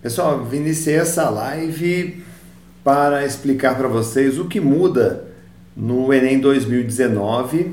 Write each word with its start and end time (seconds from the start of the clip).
Pessoal, 0.01 0.47
iniciei 0.53 0.95
essa 0.97 1.29
live 1.29 2.23
para 2.89 3.23
explicar 3.27 3.77
para 3.77 3.87
vocês 3.87 4.39
o 4.39 4.47
que 4.47 4.59
muda 4.59 5.25
no 5.77 6.11
Enem 6.11 6.41
2019 6.41 7.73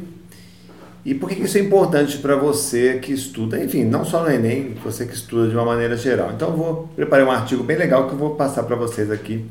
e 1.05 1.15
por 1.15 1.29
que 1.29 1.41
isso 1.41 1.57
é 1.57 1.61
importante 1.61 2.17
para 2.17 2.35
você 2.35 2.99
que 3.01 3.13
estuda, 3.13 3.57
enfim, 3.63 3.85
não 3.85 4.03
só 4.03 4.21
no 4.21 4.29
Enem, 4.29 4.75
você 4.83 5.05
que 5.05 5.13
estuda 5.13 5.47
de 5.47 5.55
uma 5.55 5.63
maneira 5.63 5.95
geral. 5.95 6.33
Então 6.35 6.49
eu 6.49 6.57
vou 6.57 6.89
preparar 6.97 7.25
um 7.25 7.31
artigo 7.31 7.63
bem 7.63 7.77
legal 7.77 8.09
que 8.09 8.13
eu 8.13 8.17
vou 8.17 8.35
passar 8.35 8.63
para 8.63 8.75
vocês 8.75 9.09
aqui 9.09 9.45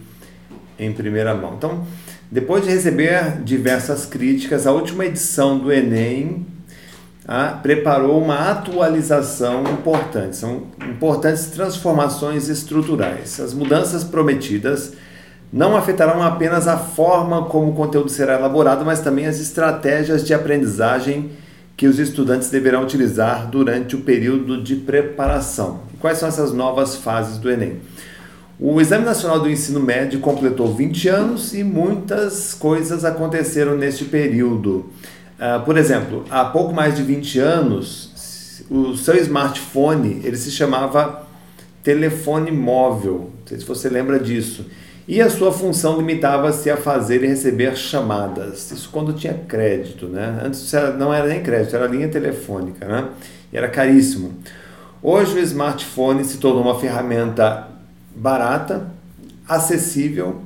em 0.78 0.92
primeira 0.92 1.34
mão. 1.34 1.54
Então, 1.56 1.86
depois 2.30 2.62
de 2.62 2.68
receber 2.68 3.42
diversas 3.42 4.04
críticas, 4.04 4.66
a 4.66 4.70
última 4.70 5.06
edição 5.06 5.58
do 5.58 5.72
Enem 5.72 6.44
ah, 7.26 7.58
preparou 7.62 8.22
uma 8.22 8.50
atualização 8.50 9.62
importante. 9.72 10.36
São 10.36 10.64
importantes 10.90 11.46
transformações 11.46 12.50
estruturais. 12.50 13.40
As 13.40 13.54
mudanças 13.54 14.04
prometidas 14.04 14.92
não 15.54 15.76
afetarão 15.76 16.20
apenas 16.20 16.66
a 16.66 16.76
forma 16.76 17.44
como 17.44 17.70
o 17.70 17.74
conteúdo 17.76 18.08
será 18.08 18.34
elaborado, 18.34 18.84
mas 18.84 18.98
também 18.98 19.26
as 19.26 19.38
estratégias 19.38 20.26
de 20.26 20.34
aprendizagem 20.34 21.30
que 21.76 21.86
os 21.86 22.00
estudantes 22.00 22.50
deverão 22.50 22.82
utilizar 22.82 23.46
durante 23.46 23.94
o 23.94 24.00
período 24.00 24.60
de 24.60 24.74
preparação. 24.74 25.82
Quais 26.00 26.18
são 26.18 26.28
essas 26.28 26.52
novas 26.52 26.96
fases 26.96 27.38
do 27.38 27.48
Enem? 27.48 27.76
O 28.58 28.80
Exame 28.80 29.04
Nacional 29.04 29.38
do 29.38 29.48
Ensino 29.48 29.78
Médio 29.78 30.18
completou 30.18 30.74
20 30.74 31.08
anos 31.08 31.54
e 31.54 31.62
muitas 31.62 32.52
coisas 32.52 33.04
aconteceram 33.04 33.76
neste 33.76 34.06
período. 34.06 34.90
Uh, 35.38 35.64
por 35.64 35.78
exemplo, 35.78 36.24
há 36.30 36.46
pouco 36.46 36.74
mais 36.74 36.96
de 36.96 37.04
20 37.04 37.38
anos, 37.38 38.60
o 38.68 38.96
seu 38.96 39.14
smartphone 39.18 40.20
ele 40.24 40.36
se 40.36 40.50
chamava 40.50 41.28
telefone 41.84 42.50
móvel. 42.50 43.30
Não 43.38 43.46
sei 43.46 43.58
se 43.60 43.64
você 43.64 43.88
lembra 43.88 44.18
disso. 44.18 44.66
E 45.06 45.20
a 45.20 45.28
sua 45.28 45.52
função 45.52 45.98
limitava-se 45.98 46.70
a 46.70 46.78
fazer 46.78 47.22
e 47.22 47.26
receber 47.26 47.76
chamadas. 47.76 48.70
Isso 48.70 48.88
quando 48.90 49.12
tinha 49.12 49.34
crédito, 49.34 50.06
né? 50.06 50.40
Antes 50.42 50.72
não 50.98 51.12
era 51.12 51.28
nem 51.28 51.42
crédito, 51.42 51.76
era 51.76 51.86
linha 51.86 52.08
telefônica, 52.08 52.86
né? 52.86 53.08
E 53.52 53.56
era 53.56 53.68
caríssimo. 53.68 54.32
Hoje 55.02 55.36
o 55.36 55.40
smartphone 55.40 56.24
se 56.24 56.38
tornou 56.38 56.62
uma 56.62 56.80
ferramenta 56.80 57.68
barata, 58.16 58.88
acessível 59.46 60.40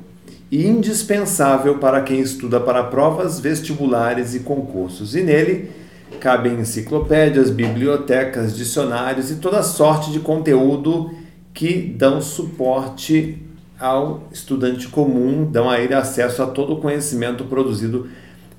e 0.51 0.67
indispensável 0.67 1.77
para 1.77 2.01
quem 2.01 2.19
estuda 2.19 2.59
para 2.59 2.83
provas 2.83 3.39
vestibulares 3.39 4.35
e 4.35 4.39
concursos. 4.39 5.15
E 5.15 5.21
nele 5.21 5.71
cabem 6.19 6.59
enciclopédias, 6.59 7.49
bibliotecas, 7.49 8.57
dicionários 8.57 9.31
e 9.31 9.35
toda 9.35 9.63
sorte 9.63 10.11
de 10.11 10.19
conteúdo 10.19 11.11
que 11.53 11.95
dão 11.97 12.19
suporte 12.19 13.41
ao 13.79 14.27
estudante 14.31 14.87
comum, 14.89 15.49
dão 15.49 15.69
a 15.69 15.79
ele 15.79 15.93
acesso 15.93 16.43
a 16.43 16.47
todo 16.47 16.73
o 16.73 16.81
conhecimento 16.81 17.45
produzido 17.45 18.07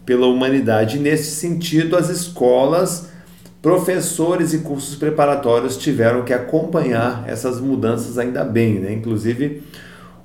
pela 0.06 0.26
humanidade. 0.26 0.96
E 0.96 1.00
nesse 1.00 1.32
sentido, 1.32 1.96
as 1.96 2.08
escolas, 2.08 3.10
professores 3.60 4.54
e 4.54 4.58
cursos 4.58 4.96
preparatórios 4.96 5.76
tiveram 5.76 6.24
que 6.24 6.32
acompanhar 6.32 7.24
essas 7.26 7.60
mudanças 7.60 8.16
ainda 8.16 8.42
bem, 8.42 8.80
né? 8.80 8.92
inclusive 8.92 9.62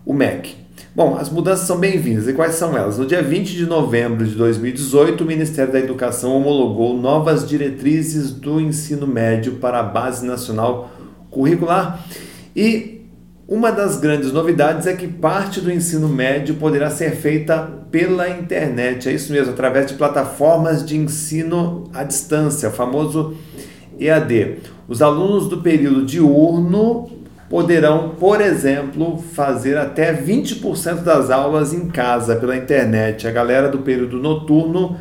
o 0.05 0.13
MEC. 0.13 0.65
Bom, 0.95 1.17
as 1.17 1.29
mudanças 1.29 1.67
são 1.67 1.77
bem-vindas. 1.77 2.25
E 2.25 2.31
quais 2.31 2.55
são 2.55 2.77
elas? 2.77 2.97
No 2.97 3.05
dia 3.05 3.21
20 3.21 3.53
de 3.53 3.65
novembro 3.65 4.25
de 4.25 4.33
2018, 4.35 5.25
o 5.25 5.27
Ministério 5.27 5.73
da 5.73 5.79
Educação 5.79 6.37
homologou 6.37 6.95
novas 6.95 7.45
diretrizes 7.45 8.31
do 8.31 8.61
ensino 8.61 9.05
médio 9.05 9.55
para 9.55 9.81
a 9.81 9.83
Base 9.83 10.25
Nacional 10.25 10.89
Curricular. 11.29 11.99
E 12.55 12.94
uma 13.47 13.71
das 13.71 13.97
grandes 13.97 14.31
novidades 14.31 14.87
é 14.87 14.93
que 14.93 15.07
parte 15.07 15.61
do 15.61 15.71
ensino 15.71 16.09
médio 16.09 16.55
poderá 16.55 16.89
ser 16.89 17.11
feita 17.11 17.61
pela 17.91 18.27
internet. 18.27 19.07
É 19.07 19.11
isso 19.11 19.31
mesmo, 19.31 19.53
através 19.53 19.85
de 19.85 19.93
plataformas 19.93 20.83
de 20.83 20.97
ensino 20.97 21.83
à 21.93 22.03
distância, 22.03 22.69
o 22.69 22.71
famoso 22.71 23.35
EAD. 23.99 24.57
Os 24.87 24.99
alunos 24.99 25.47
do 25.47 25.61
período 25.61 26.03
diurno 26.03 27.07
poderão, 27.47 28.15
por 28.19 28.41
exemplo, 28.41 29.23
fazer 29.33 29.77
até 29.77 30.11
20% 30.11 31.03
das 31.03 31.29
aulas 31.29 31.71
em 31.71 31.87
casa 31.87 32.35
pela 32.35 32.57
internet. 32.57 33.27
A 33.27 33.31
galera 33.31 33.69
do 33.69 33.77
período 33.79 34.17
noturno 34.17 34.97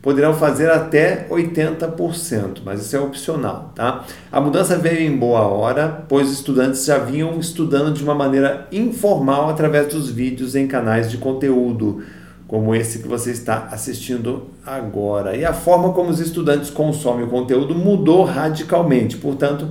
poderão 0.00 0.32
fazer 0.32 0.70
até 0.70 1.26
80%, 1.28 2.58
mas 2.64 2.80
isso 2.80 2.96
é 2.96 3.00
opcional, 3.00 3.72
tá? 3.74 4.04
A 4.30 4.40
mudança 4.40 4.76
veio 4.76 5.00
em 5.00 5.16
boa 5.16 5.40
hora, 5.40 6.04
pois 6.08 6.30
estudantes 6.30 6.84
já 6.84 6.98
vinham 6.98 7.38
estudando 7.38 7.92
de 7.92 8.02
uma 8.04 8.14
maneira 8.14 8.68
informal 8.70 9.48
através 9.48 9.88
dos 9.88 10.10
vídeos 10.10 10.54
em 10.54 10.66
canais 10.68 11.10
de 11.10 11.18
conteúdo, 11.18 12.02
como 12.46 12.74
esse 12.74 13.00
que 13.00 13.08
você 13.08 13.30
está 13.30 13.68
assistindo 13.70 14.48
agora. 14.64 15.36
E 15.36 15.44
a 15.44 15.52
forma 15.52 15.92
como 15.92 16.10
os 16.10 16.20
estudantes 16.20 16.70
consomem 16.70 17.24
o 17.24 17.28
conteúdo 17.28 17.74
mudou 17.74 18.24
radicalmente, 18.24 19.16
portanto, 19.16 19.68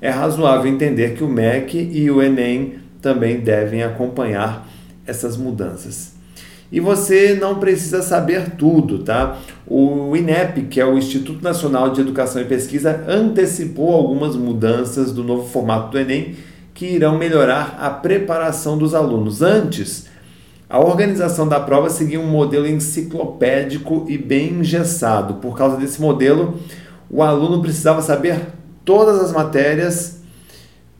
é 0.00 0.10
razoável 0.10 0.70
entender 0.70 1.14
que 1.14 1.24
o 1.24 1.28
MEC 1.28 1.90
e 1.92 2.10
o 2.10 2.22
Enem 2.22 2.74
também 3.00 3.40
devem 3.40 3.82
acompanhar 3.82 4.68
essas 5.06 5.36
mudanças. 5.36 6.21
E 6.72 6.80
você 6.80 7.34
não 7.34 7.60
precisa 7.60 8.00
saber 8.00 8.52
tudo, 8.56 9.00
tá? 9.00 9.38
O 9.66 10.16
INEP, 10.16 10.62
que 10.62 10.80
é 10.80 10.86
o 10.86 10.96
Instituto 10.96 11.44
Nacional 11.44 11.90
de 11.90 12.00
Educação 12.00 12.40
e 12.40 12.46
Pesquisa, 12.46 13.04
antecipou 13.06 13.94
algumas 13.94 14.34
mudanças 14.34 15.12
do 15.12 15.22
novo 15.22 15.46
formato 15.46 15.90
do 15.90 15.98
Enem 15.98 16.34
que 16.72 16.86
irão 16.86 17.18
melhorar 17.18 17.76
a 17.78 17.90
preparação 17.90 18.78
dos 18.78 18.94
alunos. 18.94 19.42
Antes, 19.42 20.06
a 20.66 20.80
organização 20.80 21.46
da 21.46 21.60
prova 21.60 21.90
seguia 21.90 22.18
um 22.18 22.26
modelo 22.26 22.66
enciclopédico 22.66 24.06
e 24.08 24.16
bem 24.16 24.54
engessado. 24.54 25.34
Por 25.34 25.54
causa 25.54 25.76
desse 25.76 26.00
modelo, 26.00 26.58
o 27.10 27.22
aluno 27.22 27.60
precisava 27.60 28.00
saber 28.00 28.40
todas 28.82 29.20
as 29.20 29.30
matérias, 29.30 30.22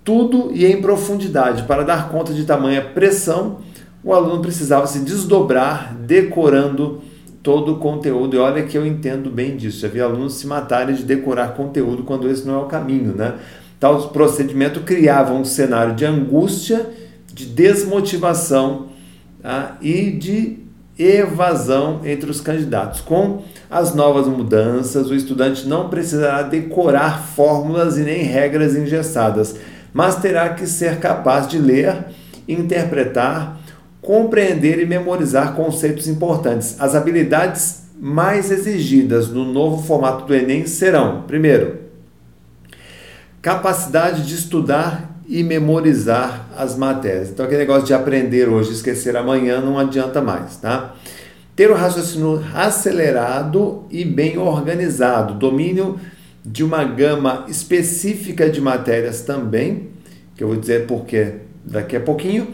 tudo 0.04 0.50
e 0.52 0.66
em 0.66 0.82
profundidade. 0.82 1.62
Para 1.62 1.82
dar 1.82 2.10
conta 2.10 2.34
de 2.34 2.44
tamanha 2.44 2.82
pressão, 2.82 3.60
o 4.04 4.12
aluno 4.12 4.42
precisava 4.42 4.86
se 4.86 5.00
desdobrar 5.00 5.94
decorando 5.94 7.00
todo 7.42 7.72
o 7.72 7.78
conteúdo. 7.78 8.36
E 8.36 8.38
olha 8.38 8.62
que 8.64 8.76
eu 8.76 8.86
entendo 8.86 9.30
bem 9.30 9.56
disso. 9.56 9.80
Já 9.80 9.88
vi 9.88 10.00
alunos 10.00 10.34
se 10.34 10.46
matarem 10.46 10.94
de 10.94 11.02
decorar 11.02 11.54
conteúdo 11.54 12.02
quando 12.02 12.28
esse 12.28 12.46
não 12.46 12.54
é 12.54 12.58
o 12.58 12.66
caminho, 12.66 13.14
né? 13.14 13.34
Tal 13.78 14.08
procedimento 14.08 14.80
criava 14.80 15.32
um 15.32 15.44
cenário 15.44 15.94
de 15.94 16.04
angústia, 16.04 16.88
de 17.32 17.46
desmotivação 17.46 18.88
tá? 19.42 19.76
e 19.80 20.10
de 20.12 20.58
evasão 20.96 22.00
entre 22.04 22.30
os 22.30 22.40
candidatos. 22.40 23.00
Com 23.00 23.42
as 23.70 23.94
novas 23.94 24.26
mudanças, 24.28 25.10
o 25.10 25.14
estudante 25.14 25.66
não 25.66 25.88
precisará 25.88 26.42
decorar 26.42 27.26
fórmulas 27.26 27.98
e 27.98 28.02
nem 28.02 28.22
regras 28.22 28.76
engessadas, 28.76 29.56
mas 29.92 30.16
terá 30.16 30.50
que 30.50 30.66
ser 30.66 30.98
capaz 31.00 31.48
de 31.48 31.58
ler, 31.58 32.04
interpretar, 32.46 33.61
compreender 34.02 34.80
e 34.80 34.84
memorizar 34.84 35.54
conceitos 35.54 36.08
importantes. 36.08 36.78
As 36.80 36.94
habilidades 36.94 37.84
mais 37.98 38.50
exigidas 38.50 39.28
no 39.28 39.44
novo 39.44 39.82
formato 39.86 40.26
do 40.26 40.34
Enem 40.34 40.66
serão: 40.66 41.22
primeiro, 41.22 41.78
capacidade 43.40 44.26
de 44.26 44.34
estudar 44.34 45.22
e 45.28 45.42
memorizar 45.42 46.48
as 46.58 46.76
matérias. 46.76 47.30
Então, 47.30 47.46
aquele 47.46 47.60
negócio 47.60 47.86
de 47.86 47.94
aprender 47.94 48.48
hoje, 48.48 48.72
esquecer 48.72 49.16
amanhã, 49.16 49.60
não 49.60 49.78
adianta 49.78 50.20
mais, 50.20 50.56
tá? 50.56 50.94
Ter 51.54 51.70
o 51.70 51.74
raciocínio 51.74 52.42
acelerado 52.54 53.84
e 53.90 54.04
bem 54.04 54.36
organizado, 54.36 55.34
domínio 55.34 55.98
de 56.44 56.64
uma 56.64 56.82
gama 56.82 57.44
específica 57.48 58.50
de 58.50 58.60
matérias 58.60 59.20
também, 59.20 59.90
que 60.34 60.42
eu 60.42 60.48
vou 60.48 60.56
dizer 60.56 60.86
porque 60.86 61.34
daqui 61.64 61.94
a 61.94 62.00
pouquinho, 62.00 62.48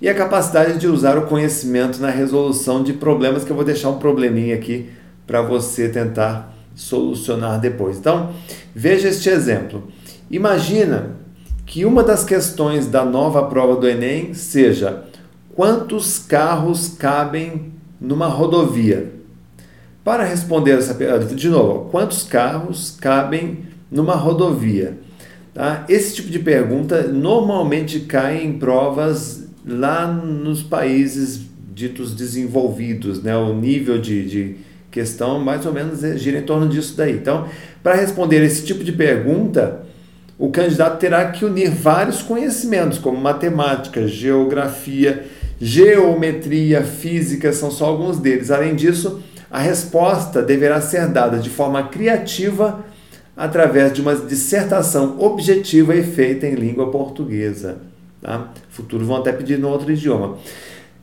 e 0.00 0.08
a 0.08 0.14
capacidade 0.14 0.78
de 0.78 0.86
usar 0.86 1.18
o 1.18 1.26
conhecimento 1.26 2.00
na 2.00 2.10
resolução 2.10 2.82
de 2.82 2.94
problemas, 2.94 3.44
que 3.44 3.50
eu 3.50 3.56
vou 3.56 3.64
deixar 3.64 3.90
um 3.90 3.98
probleminha 3.98 4.54
aqui 4.54 4.88
para 5.26 5.42
você 5.42 5.88
tentar 5.88 6.56
solucionar 6.74 7.60
depois. 7.60 7.98
Então, 7.98 8.30
veja 8.74 9.08
este 9.08 9.28
exemplo. 9.28 9.88
Imagina 10.30 11.16
que 11.66 11.84
uma 11.84 12.02
das 12.02 12.24
questões 12.24 12.86
da 12.86 13.04
nova 13.04 13.44
prova 13.44 13.76
do 13.76 13.86
Enem 13.86 14.32
seja 14.32 15.04
quantos 15.54 16.18
carros 16.18 16.88
cabem 16.98 17.72
numa 18.00 18.26
rodovia? 18.26 19.12
Para 20.02 20.24
responder 20.24 20.78
essa 20.78 20.94
pergunta, 20.94 21.34
de 21.34 21.48
novo, 21.48 21.90
quantos 21.90 22.22
carros 22.22 22.96
cabem 22.98 23.66
numa 23.90 24.14
rodovia? 24.14 24.98
Tá? 25.52 25.84
Esse 25.88 26.14
tipo 26.14 26.30
de 26.30 26.38
pergunta 26.38 27.02
normalmente 27.02 28.00
cai 28.00 28.42
em 28.42 28.58
provas 28.58 29.39
lá 29.66 30.06
nos 30.06 30.62
países 30.62 31.40
ditos 31.74 32.14
desenvolvidos, 32.14 33.22
né? 33.22 33.36
o 33.36 33.54
nível 33.54 33.98
de, 33.98 34.28
de 34.28 34.56
questão 34.90 35.38
mais 35.38 35.64
ou 35.64 35.72
menos 35.72 36.00
gira 36.20 36.38
em 36.38 36.42
torno 36.42 36.68
disso 36.68 36.96
daí. 36.96 37.12
Então, 37.12 37.46
para 37.82 37.94
responder 37.94 38.42
esse 38.42 38.64
tipo 38.64 38.84
de 38.84 38.92
pergunta, 38.92 39.82
o 40.38 40.50
candidato 40.50 40.98
terá 40.98 41.30
que 41.30 41.44
unir 41.44 41.70
vários 41.70 42.22
conhecimentos, 42.22 42.98
como 42.98 43.18
matemática, 43.18 44.06
geografia, 44.06 45.26
geometria, 45.60 46.82
física, 46.82 47.52
são 47.52 47.70
só 47.70 47.86
alguns 47.86 48.18
deles. 48.18 48.50
Além 48.50 48.74
disso, 48.74 49.22
a 49.50 49.58
resposta 49.58 50.42
deverá 50.42 50.80
ser 50.80 51.08
dada 51.08 51.38
de 51.38 51.50
forma 51.50 51.88
criativa 51.88 52.84
através 53.36 53.92
de 53.92 54.00
uma 54.00 54.14
dissertação 54.14 55.20
objetiva 55.20 55.94
e 55.94 56.02
feita 56.02 56.46
em 56.46 56.54
língua 56.54 56.90
portuguesa. 56.90 57.89
Tá? 58.20 58.48
Futuro 58.68 59.04
vão 59.04 59.16
até 59.16 59.32
pedir 59.32 59.58
no 59.58 59.68
outro 59.68 59.90
idioma. 59.90 60.36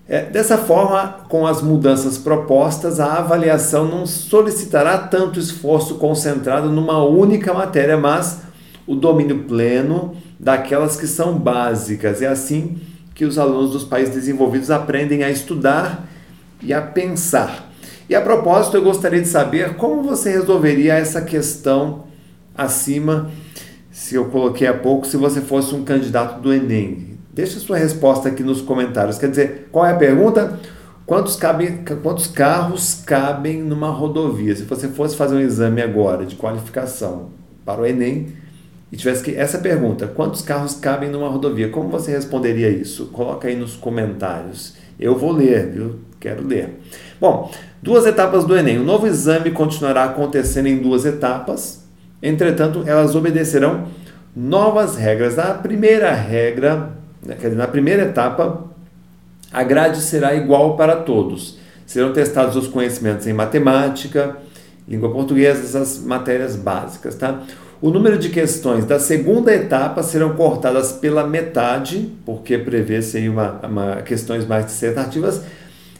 É, 0.10 0.24
dessa 0.24 0.58
forma, 0.58 1.26
com 1.28 1.46
as 1.46 1.62
mudanças 1.62 2.18
propostas, 2.18 3.00
a 3.00 3.16
avaliação 3.18 3.86
não 3.86 4.06
solicitará 4.06 4.98
tanto 4.98 5.40
esforço 5.40 5.96
concentrado 5.96 6.70
numa 6.70 7.04
única 7.04 7.54
matéria, 7.54 7.98
mas 7.98 8.40
o 8.86 8.96
domínio 8.96 9.44
pleno 9.44 10.16
daquelas 10.40 10.96
que 10.96 11.08
são 11.08 11.38
básicas. 11.38 12.22
É 12.22 12.28
assim 12.28 12.78
que 13.14 13.26
os 13.26 13.38
alunos 13.38 13.72
dos 13.72 13.84
países 13.84 14.14
desenvolvidos 14.14 14.72
aprendem 14.72 15.24
a 15.24 15.30
estudar 15.30 16.08
e 16.62 16.74
a 16.74 16.82
pensar. 16.82 17.70
E 18.10 18.16
a 18.16 18.22
propósito, 18.22 18.78
eu 18.78 18.84
gostaria 18.84 19.20
de 19.20 19.28
saber 19.28 19.76
como 19.76 20.04
você 20.04 20.30
resolveria 20.32 20.94
essa 20.94 21.22
questão 21.22 22.06
acima, 22.56 23.30
se 23.98 24.14
eu 24.14 24.26
coloquei 24.26 24.68
há 24.68 24.76
pouco, 24.76 25.08
se 25.08 25.18
você 25.18 25.42
fosse 25.42 25.74
um 25.74 25.84
candidato 25.84 26.40
do 26.40 26.54
Enem. 26.54 27.18
Deixe 27.34 27.60
sua 27.60 27.78
resposta 27.78 28.30
aqui 28.30 28.44
nos 28.44 28.62
comentários. 28.62 29.18
Quer 29.18 29.28
dizer, 29.28 29.70
qual 29.72 29.88
é 29.88 29.92
a 29.92 29.96
pergunta? 29.96 30.60
Quantos, 31.04 31.36
cabe, 31.36 31.80
quantos 32.04 32.28
carros 32.28 33.02
cabem 33.04 33.64
numa 33.64 33.90
rodovia? 33.90 34.56
Se 34.56 34.66
você 34.66 34.88
fosse 34.88 35.18
fazer 35.18 35.36
um 35.36 35.40
exame 35.40 35.82
agora 35.82 36.28
de 36.28 36.36
qualificação 36.36 37.32
para 37.66 37.82
o 37.82 37.88
Enem 37.88 38.28
e 38.92 38.96
tivesse 38.96 39.24
que 39.24 39.36
essa 39.36 39.58
pergunta, 39.58 40.06
quantos 40.06 40.44
carros 40.44 40.76
cabem 40.76 41.10
numa 41.10 41.28
rodovia? 41.28 41.70
Como 41.70 41.90
você 41.90 42.12
responderia 42.12 42.70
isso? 42.70 43.08
Coloca 43.08 43.48
aí 43.48 43.56
nos 43.56 43.76
comentários. 43.76 44.76
Eu 45.00 45.18
vou 45.18 45.32
ler, 45.32 45.72
viu? 45.72 45.96
Quero 46.20 46.46
ler. 46.46 46.82
Bom, 47.20 47.52
duas 47.82 48.06
etapas 48.06 48.46
do 48.46 48.56
Enem. 48.56 48.78
O 48.78 48.84
novo 48.84 49.08
exame 49.08 49.50
continuará 49.50 50.04
acontecendo 50.04 50.68
em 50.68 50.78
duas 50.78 51.04
etapas. 51.04 51.87
Entretanto, 52.22 52.84
elas 52.86 53.16
obedecerão 53.16 53.88
novas 54.36 54.96
regras. 54.96 55.36
Na 55.36 55.54
primeira 55.54 56.12
regra, 56.14 56.92
né, 57.26 57.36
na 57.56 57.68
primeira 57.68 58.04
etapa, 58.04 58.64
a 59.52 59.64
grade 59.64 60.02
será 60.02 60.36
igual 60.36 60.76
para 60.76 60.98
todos. 60.98 61.58
Serão 61.86 62.12
testados 62.12 62.56
os 62.56 62.68
conhecimentos 62.68 63.28
em 63.28 63.34
matemática, 63.34 64.38
língua 64.88 65.12
portuguesa, 65.12 65.80
as 65.80 66.00
matérias 66.00 66.56
básicas, 66.56 67.16
tá? 67.16 67.44
O 67.80 67.92
número 67.92 68.18
de 68.18 68.30
questões 68.30 68.86
da 68.86 69.00
segunda 69.00 69.54
etapa 69.54 70.02
serão 70.02 70.36
cortadas 70.36 70.94
pela 70.94 71.28
metade, 71.28 72.12
porque 72.26 72.58
prevê-se 72.58 73.30
uma, 73.30 73.60
uma, 73.64 73.96
questões 73.98 74.48
mais 74.48 74.66
dissertativas, 74.66 75.44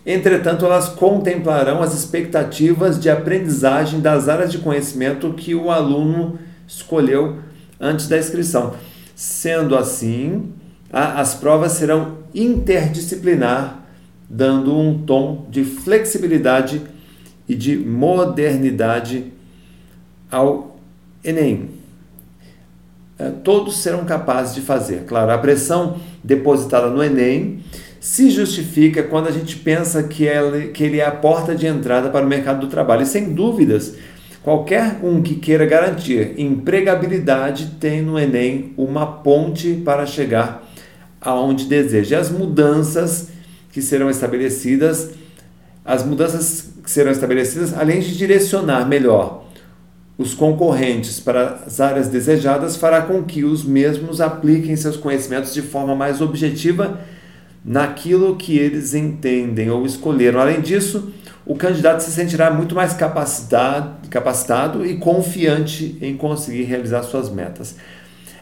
Entretanto, 0.10 0.64
elas 0.64 0.88
contemplarão 0.88 1.84
as 1.84 1.94
expectativas 1.94 2.98
de 2.98 3.10
aprendizagem 3.10 4.00
das 4.00 4.30
áreas 4.30 4.50
de 4.50 4.60
conhecimento 4.60 5.34
que 5.34 5.54
o 5.54 5.70
aluno 5.70 6.40
escolheu 6.66 7.40
antes 7.78 8.08
da 8.08 8.18
inscrição. 8.18 8.74
Sendo 9.14 9.76
assim, 9.76 10.54
as 10.90 11.36
provas 11.36 11.74
serão 11.74 12.20
interdisciplinar, 12.34 13.84
dando 14.30 14.74
um 14.78 14.98
tom 15.00 15.46
de 15.50 15.66
flexibilidade 15.66 16.82
e 17.46 17.54
de 17.54 17.76
modernidade 17.76 19.34
ao 20.32 20.78
Enem. 21.22 21.72
É, 23.20 23.30
todos 23.30 23.78
serão 23.80 24.06
capazes 24.06 24.56
de 24.56 24.62
fazer. 24.62 25.04
Claro, 25.06 25.32
a 25.32 25.38
pressão 25.38 25.98
depositada 26.24 26.88
no 26.88 27.04
Enem 27.04 27.60
se 28.00 28.30
justifica 28.30 29.04
quando 29.04 29.28
a 29.28 29.32
gente 29.32 29.56
pensa 29.58 30.04
que 30.04 30.26
ele, 30.26 30.68
que 30.70 30.84
ele 30.84 31.00
é 31.00 31.06
a 31.06 31.12
porta 31.12 31.56
de 31.56 31.66
entrada 31.66 32.10
para 32.10 32.26
o 32.26 32.30
mercado 32.30 32.62
do 32.62 32.68
trabalho. 32.68 33.04
E 33.04 33.06
sem 33.06 33.34
dúvidas, 33.34 33.96
qualquer 34.44 35.00
um 35.04 35.22
que 35.22 35.36
queira 35.36 35.66
garantir 35.66 36.34
empregabilidade 36.38 37.78
tem 37.80 38.02
no 38.02 38.20
Enem 38.20 38.74
uma 38.78 39.06
ponte 39.06 39.82
para 39.84 40.06
chegar 40.06 40.64
aonde 41.20 41.66
deseja. 41.66 42.20
As 42.20 42.30
mudanças 42.30 43.30
que 43.72 43.82
serão 43.82 44.10
estabelecidas, 44.10 45.12
as 45.84 46.06
mudanças 46.06 46.70
que 46.84 46.90
serão 46.90 47.12
estabelecidas, 47.12 47.74
além 47.74 48.00
de 48.00 48.18
direcionar 48.18 48.88
melhor 48.88 49.46
os 50.18 50.34
concorrentes 50.34 51.20
para 51.20 51.64
as 51.66 51.80
áreas 51.80 52.08
desejadas, 52.08 52.76
fará 52.76 53.02
com 53.02 53.24
que 53.24 53.44
os 53.44 53.64
mesmos 53.64 54.20
apliquem 54.20 54.76
seus 54.76 54.98
conhecimentos 54.98 55.54
de 55.54 55.62
forma 55.62 55.96
mais 55.96 56.22
objetiva 56.22 57.00
naquilo 57.68 58.38
que 58.38 58.58
eles 58.58 58.94
entendem 58.94 59.70
ou 59.70 59.86
escolheram. 59.86 60.40
Além 60.40 60.62
disso, 60.62 61.12
o 61.46 61.54
candidato 61.54 62.00
se 62.00 62.12
sentirá 62.12 62.50
muito 62.50 62.74
mais 62.74 62.94
capacitado, 62.94 64.08
capacitado 64.10 64.86
e 64.86 64.96
confiante 64.98 65.98
em 66.02 66.16
conseguir 66.16 66.64
realizar 66.64 67.04
suas 67.04 67.30
metas. 67.30 67.76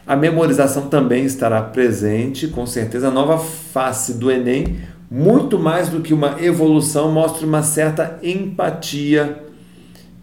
A 0.06 0.14
memorização 0.14 0.88
também 0.88 1.24
estará 1.24 1.60
presente, 1.60 2.46
com 2.46 2.64
certeza. 2.64 3.08
A 3.08 3.10
nova 3.10 3.38
face 3.38 4.14
do 4.14 4.30
Enem, 4.30 4.76
muito 5.10 5.58
mais 5.58 5.88
do 5.88 6.00
que 6.00 6.14
uma 6.14 6.40
evolução, 6.40 7.10
mostra 7.10 7.44
uma 7.44 7.64
certa 7.64 8.20
empatia 8.22 9.42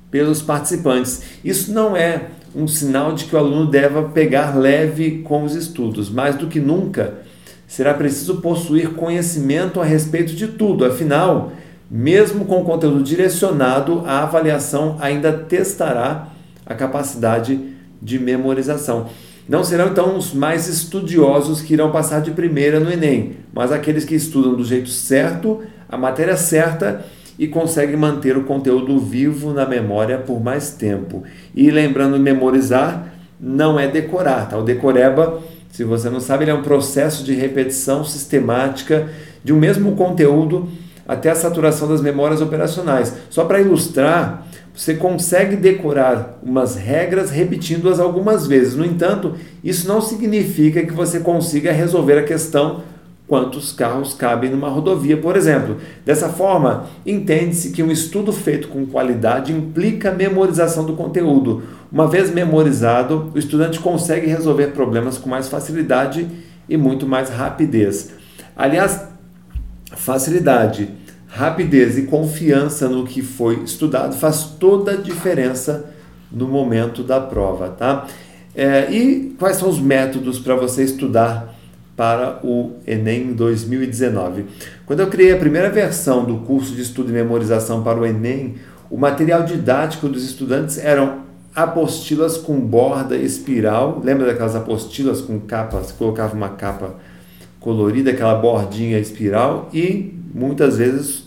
pelos 0.09 0.41
participantes. 0.41 1.23
Isso 1.43 1.73
não 1.73 1.97
é 1.97 2.27
um 2.55 2.67
sinal 2.67 3.13
de 3.13 3.25
que 3.25 3.35
o 3.35 3.39
aluno 3.39 3.69
deva 3.69 4.03
pegar 4.03 4.55
leve 4.57 5.23
com 5.23 5.43
os 5.43 5.55
estudos. 5.55 6.09
Mais 6.09 6.35
do 6.35 6.47
que 6.47 6.61
nunca, 6.61 7.15
será 7.73 7.91
preciso 7.95 8.35
possuir 8.35 8.89
conhecimento 8.89 9.81
a 9.81 9.83
respeito 9.83 10.35
de 10.35 10.45
tudo, 10.45 10.85
afinal, 10.85 11.51
mesmo 11.89 12.45
com 12.45 12.63
conteúdo 12.63 13.01
direcionado, 13.01 14.03
a 14.05 14.21
avaliação 14.21 14.95
ainda 14.99 15.33
testará 15.33 16.27
a 16.67 16.75
capacidade 16.75 17.59
de 17.99 18.19
memorização. 18.19 19.07
Não 19.49 19.63
serão 19.63 19.87
então 19.87 20.15
os 20.15 20.35
mais 20.35 20.67
estudiosos 20.67 21.61
que 21.61 21.73
irão 21.73 21.91
passar 21.91 22.21
de 22.21 22.29
primeira 22.29 22.79
no 22.79 22.91
Enem, 22.91 23.37
mas 23.51 23.71
aqueles 23.71 24.05
que 24.05 24.13
estudam 24.13 24.53
do 24.53 24.63
jeito 24.63 24.89
certo, 24.89 25.63
a 25.89 25.97
matéria 25.97 26.37
certa 26.37 27.03
e 27.39 27.47
conseguem 27.47 27.97
manter 27.97 28.37
o 28.37 28.43
conteúdo 28.43 28.99
vivo 28.99 29.51
na 29.51 29.65
memória 29.65 30.19
por 30.19 30.39
mais 30.39 30.69
tempo. 30.69 31.23
E 31.55 31.71
lembrando, 31.71 32.19
memorizar 32.19 33.15
não 33.41 33.79
é 33.79 33.87
decorar, 33.87 34.47
tá? 34.47 34.59
O 34.59 34.63
decoreba 34.63 35.41
se 35.73 35.83
você 35.83 36.07
não 36.07 36.19
sabe, 36.19 36.43
ele 36.43 36.51
é 36.51 36.53
um 36.53 36.61
processo 36.61 37.23
de 37.23 37.33
repetição 37.33 38.05
sistemática 38.05 39.09
de 39.43 39.51
um 39.51 39.57
mesmo 39.57 39.95
conteúdo 39.95 40.69
até 41.07 41.31
a 41.31 41.35
saturação 41.35 41.87
das 41.87 41.99
memórias 41.99 42.41
operacionais. 42.41 43.11
Só 43.27 43.43
para 43.45 43.59
ilustrar, 43.59 44.45
você 44.71 44.93
consegue 44.93 45.55
decorar 45.55 46.37
umas 46.43 46.75
regras 46.75 47.31
repetindo-as 47.31 47.99
algumas 47.99 48.45
vezes. 48.45 48.75
No 48.75 48.85
entanto, 48.85 49.33
isso 49.63 49.87
não 49.87 49.99
significa 49.99 50.85
que 50.85 50.93
você 50.93 51.19
consiga 51.19 51.71
resolver 51.71 52.19
a 52.19 52.23
questão 52.23 52.83
quantos 53.27 53.71
carros 53.71 54.13
cabem 54.13 54.49
numa 54.49 54.69
rodovia, 54.69 55.17
por 55.17 55.35
exemplo. 55.35 55.77
Dessa 56.05 56.29
forma, 56.29 56.87
entende-se 57.05 57.71
que 57.71 57.81
um 57.81 57.91
estudo 57.91 58.33
feito 58.33 58.67
com 58.67 58.85
qualidade 58.85 59.53
implica 59.53 60.11
memorização 60.11 60.85
do 60.85 60.93
conteúdo. 60.93 61.63
Uma 61.91 62.07
vez 62.07 62.33
memorizado, 62.33 63.31
o 63.33 63.39
estudante 63.39 63.79
consegue 63.79 64.27
resolver 64.27 64.67
problemas 64.67 65.17
com 65.17 65.29
mais 65.29 65.47
facilidade 65.47 66.27
e 66.67 66.75
muito 66.75 67.07
mais 67.07 67.29
rapidez. 67.29 68.11
Aliás, 68.55 69.01
facilidade, 69.95 70.89
rapidez 71.27 71.97
e 71.97 72.03
confiança 72.03 72.87
no 72.87 73.05
que 73.05 73.21
foi 73.21 73.63
estudado 73.63 74.15
faz 74.15 74.43
toda 74.59 74.91
a 74.91 74.97
diferença 74.97 75.91
no 76.31 76.47
momento 76.47 77.03
da 77.03 77.19
prova, 77.19 77.69
tá? 77.69 78.05
É, 78.55 78.91
e 78.91 79.35
quais 79.39 79.57
são 79.57 79.69
os 79.69 79.79
métodos 79.79 80.39
para 80.39 80.55
você 80.55 80.83
estudar 80.83 81.55
para 81.95 82.39
o 82.43 82.73
Enem 82.87 83.33
2019. 83.33 84.45
Quando 84.85 85.01
eu 85.01 85.07
criei 85.07 85.31
a 85.31 85.37
primeira 85.37 85.69
versão 85.69 86.25
do 86.25 86.37
curso 86.37 86.73
de 86.73 86.81
estudo 86.81 87.09
e 87.09 87.13
memorização 87.13 87.83
para 87.83 87.99
o 87.99 88.05
Enem, 88.05 88.55
o 88.89 88.97
material 88.97 89.43
didático 89.43 90.07
dos 90.07 90.23
estudantes 90.23 90.77
eram 90.77 91.23
apostilas 91.55 92.37
com 92.37 92.59
borda 92.59 93.15
espiral. 93.15 94.01
Lembra 94.03 94.27
daquelas 94.27 94.55
apostilas 94.55 95.21
com 95.21 95.39
capa? 95.39 95.81
Colocava 95.97 96.35
uma 96.35 96.49
capa 96.49 96.95
colorida, 97.59 98.11
aquela 98.11 98.35
bordinha 98.35 98.99
espiral 98.99 99.69
e 99.73 100.13
muitas 100.33 100.77
vezes 100.77 101.23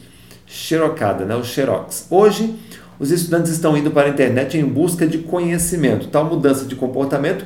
xerocada, 0.46 1.24
né, 1.24 1.34
o 1.34 1.44
xerox. 1.44 2.06
Hoje, 2.10 2.54
os 2.98 3.10
estudantes 3.10 3.52
estão 3.52 3.76
indo 3.76 3.90
para 3.90 4.06
a 4.06 4.10
internet 4.10 4.56
em 4.56 4.64
busca 4.64 5.06
de 5.06 5.18
conhecimento. 5.18 6.08
Tal 6.08 6.24
mudança 6.24 6.64
de 6.64 6.74
comportamento 6.74 7.44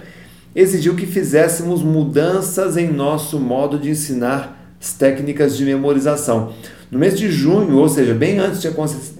exigiu 0.54 0.94
que 0.94 1.06
fizéssemos 1.06 1.82
mudanças 1.82 2.76
em 2.76 2.92
nosso 2.92 3.38
modo 3.38 3.78
de 3.78 3.90
ensinar 3.90 4.74
as 4.80 4.92
técnicas 4.92 5.56
de 5.56 5.64
memorização. 5.64 6.52
No 6.90 6.98
mês 6.98 7.16
de 7.18 7.30
junho, 7.30 7.76
ou 7.76 7.88
seja, 7.88 8.14
bem 8.14 8.38
antes 8.38 8.60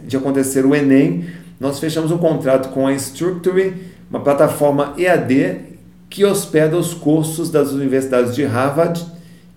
de 0.06 0.16
acontecer 0.16 0.66
o 0.66 0.74
Enem, 0.74 1.26
nós 1.60 1.78
fechamos 1.78 2.10
um 2.10 2.18
contrato 2.18 2.70
com 2.70 2.86
a 2.86 2.92
Structure, 2.94 3.74
uma 4.08 4.20
plataforma 4.20 4.94
EAD 4.98 5.70
que 6.08 6.24
hospeda 6.24 6.76
os 6.76 6.92
cursos 6.92 7.50
das 7.50 7.70
universidades 7.70 8.34
de 8.34 8.44
Harvard 8.44 9.04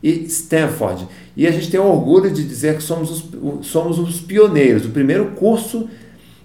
e 0.03 0.25
Stanford. 0.25 1.08
E 1.36 1.48
a 1.48 1.51
gente 1.51 1.72
tem 1.72 1.80
orgulho 1.80 2.30
de 2.30 2.44
dizer 2.44 2.75
que 2.75 2.84
somos 2.84 3.10
os, 3.10 3.65
somos 3.65 3.98
os 3.98 4.20
pioneiros, 4.22 4.86
o 4.86 4.89
primeiro 4.89 5.32
curso 5.32 5.89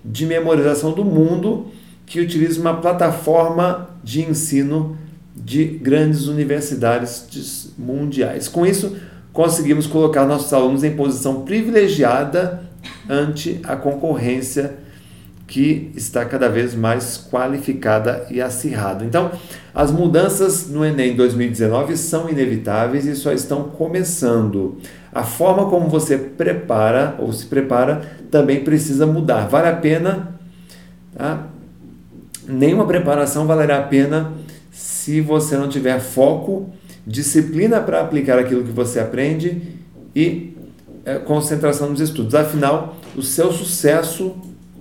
de 0.02 0.24
memorização 0.24 0.92
do 0.92 1.04
mundo 1.04 1.66
que 2.06 2.20
utiliza 2.20 2.58
uma 2.60 2.74
plataforma 2.74 3.90
de 4.02 4.22
ensino 4.22 4.96
de 5.44 5.64
grandes 5.64 6.26
universidades 6.26 7.72
mundiais. 7.78 8.48
Com 8.48 8.66
isso, 8.66 8.96
conseguimos 9.32 9.86
colocar 9.86 10.26
nossos 10.26 10.52
alunos 10.52 10.84
em 10.84 10.96
posição 10.96 11.42
privilegiada 11.42 12.62
ante 13.08 13.60
a 13.64 13.76
concorrência 13.76 14.76
que 15.46 15.90
está 15.96 16.26
cada 16.26 16.48
vez 16.48 16.74
mais 16.74 17.16
qualificada 17.30 18.26
e 18.30 18.40
acirrada. 18.40 19.02
Então, 19.04 19.32
as 19.74 19.90
mudanças 19.90 20.68
no 20.68 20.84
Enem 20.84 21.16
2019 21.16 21.96
são 21.96 22.28
inevitáveis 22.28 23.06
e 23.06 23.16
só 23.16 23.32
estão 23.32 23.64
começando. 23.64 24.76
A 25.10 25.22
forma 25.22 25.70
como 25.70 25.88
você 25.88 26.18
prepara 26.18 27.14
ou 27.18 27.32
se 27.32 27.46
prepara 27.46 28.02
também 28.30 28.62
precisa 28.62 29.06
mudar. 29.06 29.48
Vale 29.48 29.68
a 29.68 29.76
pena, 29.76 30.38
tá? 31.16 31.46
Nenhuma 32.46 32.86
preparação 32.86 33.46
valerá 33.46 33.78
a 33.78 33.82
pena 33.82 34.32
se 34.78 35.20
você 35.20 35.56
não 35.56 35.68
tiver 35.68 35.98
foco, 35.98 36.70
disciplina 37.04 37.80
para 37.80 38.00
aplicar 38.00 38.38
aquilo 38.38 38.62
que 38.62 38.70
você 38.70 39.00
aprende 39.00 39.60
e 40.14 40.56
é, 41.04 41.18
concentração 41.18 41.90
nos 41.90 42.00
estudos. 42.00 42.32
Afinal, 42.32 42.96
o 43.16 43.20
seu 43.20 43.50
sucesso 43.50 44.36